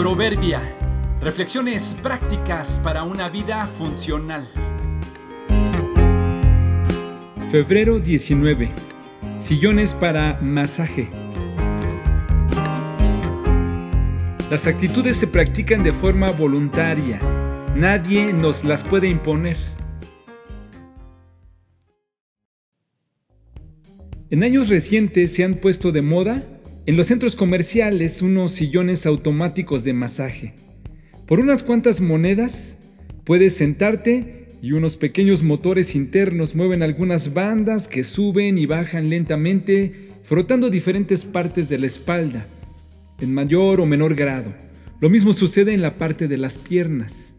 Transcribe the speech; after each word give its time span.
Proverbia. 0.00 0.62
Reflexiones 1.20 1.94
prácticas 2.02 2.80
para 2.82 3.02
una 3.02 3.28
vida 3.28 3.66
funcional. 3.66 4.48
Febrero 7.50 8.00
19. 8.00 8.70
Sillones 9.38 9.92
para 9.92 10.40
masaje. 10.40 11.10
Las 14.50 14.66
actitudes 14.66 15.18
se 15.18 15.26
practican 15.26 15.82
de 15.82 15.92
forma 15.92 16.30
voluntaria. 16.30 17.20
Nadie 17.76 18.32
nos 18.32 18.64
las 18.64 18.82
puede 18.82 19.06
imponer. 19.06 19.58
En 24.30 24.44
años 24.44 24.70
recientes 24.70 25.34
se 25.34 25.44
han 25.44 25.56
puesto 25.56 25.92
de 25.92 26.00
moda 26.00 26.42
en 26.86 26.96
los 26.96 27.08
centros 27.08 27.36
comerciales 27.36 28.22
unos 28.22 28.52
sillones 28.52 29.04
automáticos 29.04 29.84
de 29.84 29.92
masaje. 29.92 30.54
Por 31.26 31.38
unas 31.38 31.62
cuantas 31.62 32.00
monedas 32.00 32.78
puedes 33.24 33.54
sentarte 33.54 34.48
y 34.62 34.72
unos 34.72 34.96
pequeños 34.96 35.42
motores 35.42 35.94
internos 35.94 36.54
mueven 36.54 36.82
algunas 36.82 37.34
bandas 37.34 37.86
que 37.86 38.02
suben 38.02 38.58
y 38.58 38.66
bajan 38.66 39.10
lentamente 39.10 40.08
frotando 40.22 40.70
diferentes 40.70 41.24
partes 41.24 41.68
de 41.68 41.78
la 41.78 41.86
espalda, 41.86 42.46
en 43.20 43.32
mayor 43.32 43.80
o 43.80 43.86
menor 43.86 44.14
grado. 44.14 44.54
Lo 45.00 45.08
mismo 45.08 45.32
sucede 45.32 45.72
en 45.72 45.82
la 45.82 45.94
parte 45.94 46.28
de 46.28 46.38
las 46.38 46.58
piernas. 46.58 47.34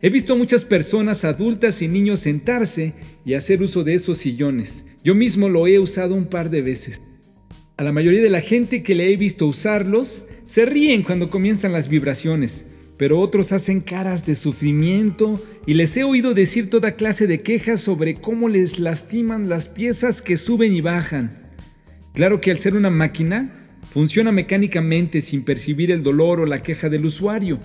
He 0.00 0.10
visto 0.10 0.36
muchas 0.36 0.64
personas 0.64 1.24
adultas 1.24 1.82
y 1.82 1.88
niños 1.88 2.20
sentarse 2.20 2.94
y 3.24 3.34
hacer 3.34 3.62
uso 3.62 3.82
de 3.82 3.94
esos 3.94 4.18
sillones. 4.18 4.86
Yo 5.02 5.14
mismo 5.14 5.48
lo 5.48 5.66
he 5.66 5.78
usado 5.78 6.14
un 6.14 6.26
par 6.26 6.50
de 6.50 6.62
veces. 6.62 7.00
A 7.78 7.84
la 7.84 7.92
mayoría 7.92 8.20
de 8.20 8.28
la 8.28 8.40
gente 8.40 8.82
que 8.82 8.96
le 8.96 9.12
he 9.12 9.16
visto 9.16 9.46
usarlos, 9.46 10.26
se 10.46 10.66
ríen 10.66 11.04
cuando 11.04 11.30
comienzan 11.30 11.70
las 11.70 11.88
vibraciones, 11.88 12.64
pero 12.96 13.20
otros 13.20 13.52
hacen 13.52 13.82
caras 13.82 14.26
de 14.26 14.34
sufrimiento 14.34 15.40
y 15.64 15.74
les 15.74 15.96
he 15.96 16.02
oído 16.02 16.34
decir 16.34 16.70
toda 16.70 16.96
clase 16.96 17.28
de 17.28 17.42
quejas 17.42 17.80
sobre 17.80 18.16
cómo 18.16 18.48
les 18.48 18.80
lastiman 18.80 19.48
las 19.48 19.68
piezas 19.68 20.22
que 20.22 20.36
suben 20.36 20.74
y 20.74 20.80
bajan. 20.80 21.52
Claro 22.14 22.40
que 22.40 22.50
al 22.50 22.58
ser 22.58 22.74
una 22.74 22.90
máquina, 22.90 23.54
funciona 23.88 24.32
mecánicamente 24.32 25.20
sin 25.20 25.44
percibir 25.44 25.92
el 25.92 26.02
dolor 26.02 26.40
o 26.40 26.46
la 26.46 26.64
queja 26.64 26.88
del 26.88 27.06
usuario. 27.06 27.60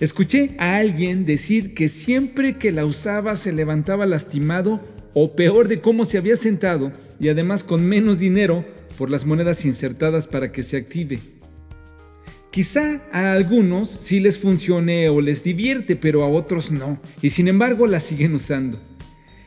Escuché 0.00 0.54
a 0.58 0.76
alguien 0.76 1.24
decir 1.24 1.72
que 1.72 1.88
siempre 1.88 2.58
que 2.58 2.72
la 2.72 2.84
usaba 2.84 3.36
se 3.36 3.54
levantaba 3.54 4.04
lastimado 4.04 4.82
o 5.14 5.34
peor 5.34 5.66
de 5.66 5.80
cómo 5.80 6.04
se 6.04 6.18
había 6.18 6.36
sentado 6.36 6.92
y 7.18 7.30
además 7.30 7.64
con 7.64 7.88
menos 7.88 8.18
dinero 8.18 8.66
por 9.00 9.08
las 9.08 9.24
monedas 9.24 9.64
insertadas 9.64 10.26
para 10.26 10.52
que 10.52 10.62
se 10.62 10.76
active. 10.76 11.20
Quizá 12.50 13.00
a 13.12 13.32
algunos 13.32 13.88
sí 13.88 14.20
les 14.20 14.36
funcione 14.36 15.08
o 15.08 15.22
les 15.22 15.42
divierte, 15.42 15.96
pero 15.96 16.22
a 16.22 16.28
otros 16.28 16.70
no, 16.70 17.00
y 17.22 17.30
sin 17.30 17.48
embargo 17.48 17.86
la 17.86 17.98
siguen 17.98 18.34
usando. 18.34 18.78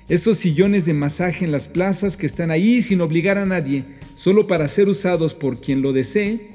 Esos 0.09 0.39
sillones 0.39 0.87
de 0.87 0.95
masaje 0.95 1.45
en 1.45 1.51
las 1.51 1.67
plazas 1.67 2.17
que 2.17 2.25
están 2.25 2.49
ahí 2.49 2.81
sin 2.81 2.99
obligar 2.99 3.37
a 3.37 3.45
nadie, 3.45 3.85
solo 4.15 4.47
para 4.47 4.67
ser 4.67 4.89
usados 4.89 5.35
por 5.35 5.61
quien 5.61 5.83
lo 5.83 5.93
desee, 5.93 6.49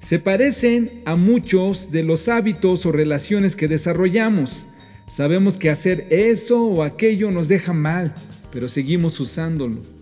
se 0.00 0.18
parecen 0.18 1.02
a 1.04 1.14
muchos 1.14 1.92
de 1.92 2.02
los 2.02 2.26
hábitos 2.28 2.84
o 2.84 2.90
relaciones 2.90 3.54
que 3.54 3.68
desarrollamos. 3.68 4.66
Sabemos 5.06 5.56
que 5.56 5.70
hacer 5.70 6.08
eso 6.10 6.64
o 6.64 6.82
aquello 6.82 7.30
nos 7.30 7.46
deja 7.46 7.72
mal, 7.72 8.12
pero 8.50 8.68
seguimos 8.68 9.20
usándolo. 9.20 9.97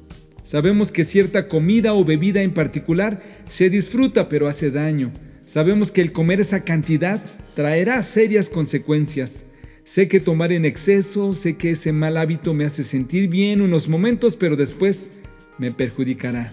Sabemos 0.47 0.93
que 0.93 1.05
cierta 1.05 1.49
comida 1.49 1.93
o 1.93 2.05
bebida 2.05 2.41
en 2.41 2.53
particular 2.55 3.21
se 3.49 3.69
disfruta 3.69 4.29
pero 4.29 4.47
hace 4.47 4.71
daño. 4.71 5.11
Sabemos 5.45 5.91
que 5.91 6.01
el 6.01 6.13
comer 6.13 6.41
esa 6.41 6.63
cantidad 6.63 7.21
traerá 7.57 8.01
serias 8.05 8.49
consecuencias. 8.49 9.45
Sé 9.83 10.07
que 10.07 10.21
tomar 10.21 10.53
en 10.53 10.65
exceso, 10.65 11.35
sé 11.35 11.57
que 11.57 11.73
ese 11.73 11.91
mal 11.91 12.17
hábito 12.17 12.55
me 12.55 12.65
hace 12.65 12.85
sentir 12.85 13.29
bien 13.29 13.61
unos 13.61 13.89
momentos, 13.89 14.37
pero 14.37 14.55
después 14.55 15.11
me 15.59 15.73
perjudicará. 15.73 16.53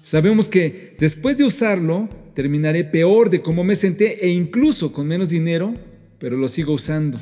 Sabemos 0.00 0.48
que 0.48 0.96
después 0.98 1.36
de 1.36 1.44
usarlo, 1.44 2.08
terminaré 2.32 2.82
peor 2.82 3.28
de 3.28 3.42
cómo 3.42 3.62
me 3.62 3.76
senté 3.76 4.24
e 4.24 4.30
incluso 4.30 4.90
con 4.90 5.06
menos 5.06 5.28
dinero, 5.28 5.74
pero 6.18 6.38
lo 6.38 6.48
sigo 6.48 6.72
usando. 6.72 7.18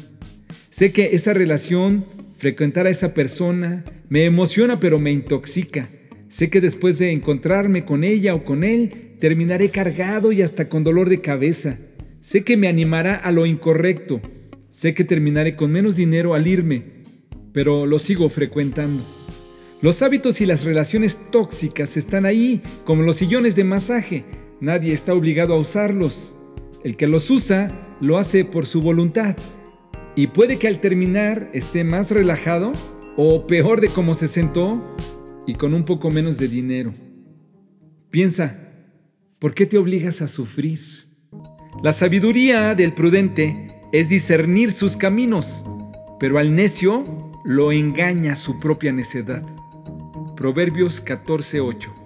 Sé 0.70 0.92
que 0.92 1.16
esa 1.16 1.34
relación 1.34 2.04
Frecuentar 2.40 2.86
a 2.86 2.90
esa 2.90 3.12
persona 3.12 3.84
me 4.08 4.24
emociona 4.24 4.80
pero 4.80 4.98
me 4.98 5.12
intoxica. 5.12 5.90
Sé 6.28 6.48
que 6.48 6.62
después 6.62 6.98
de 6.98 7.12
encontrarme 7.12 7.84
con 7.84 8.02
ella 8.02 8.34
o 8.34 8.46
con 8.46 8.64
él, 8.64 9.12
terminaré 9.18 9.68
cargado 9.68 10.32
y 10.32 10.40
hasta 10.40 10.66
con 10.66 10.82
dolor 10.82 11.10
de 11.10 11.20
cabeza. 11.20 11.76
Sé 12.22 12.42
que 12.42 12.56
me 12.56 12.68
animará 12.68 13.14
a 13.14 13.30
lo 13.30 13.44
incorrecto. 13.44 14.22
Sé 14.70 14.94
que 14.94 15.04
terminaré 15.04 15.54
con 15.54 15.70
menos 15.70 15.96
dinero 15.96 16.32
al 16.32 16.46
irme, 16.46 17.02
pero 17.52 17.84
lo 17.84 17.98
sigo 17.98 18.30
frecuentando. 18.30 19.02
Los 19.82 20.00
hábitos 20.00 20.40
y 20.40 20.46
las 20.46 20.64
relaciones 20.64 21.18
tóxicas 21.30 21.98
están 21.98 22.24
ahí, 22.24 22.62
como 22.86 23.02
los 23.02 23.16
sillones 23.16 23.54
de 23.54 23.64
masaje. 23.64 24.24
Nadie 24.62 24.94
está 24.94 25.12
obligado 25.12 25.52
a 25.52 25.58
usarlos. 25.58 26.38
El 26.84 26.96
que 26.96 27.06
los 27.06 27.28
usa 27.28 27.70
lo 28.00 28.16
hace 28.16 28.46
por 28.46 28.64
su 28.64 28.80
voluntad 28.80 29.36
y 30.14 30.28
puede 30.28 30.58
que 30.58 30.68
al 30.68 30.78
terminar 30.80 31.48
esté 31.52 31.84
más 31.84 32.10
relajado 32.10 32.72
o 33.16 33.46
peor 33.46 33.80
de 33.80 33.88
cómo 33.88 34.14
se 34.14 34.28
sentó 34.28 34.96
y 35.46 35.54
con 35.54 35.74
un 35.74 35.84
poco 35.84 36.10
menos 36.10 36.38
de 36.38 36.48
dinero. 36.48 36.94
Piensa, 38.10 38.58
¿por 39.38 39.54
qué 39.54 39.66
te 39.66 39.78
obligas 39.78 40.22
a 40.22 40.28
sufrir? 40.28 40.80
La 41.82 41.92
sabiduría 41.92 42.74
del 42.74 42.92
prudente 42.92 43.80
es 43.92 44.08
discernir 44.08 44.72
sus 44.72 44.96
caminos, 44.96 45.64
pero 46.18 46.38
al 46.38 46.54
necio 46.54 47.04
lo 47.44 47.72
engaña 47.72 48.36
su 48.36 48.58
propia 48.58 48.92
necedad. 48.92 49.42
Proverbios 50.36 51.04
14:8 51.04 51.99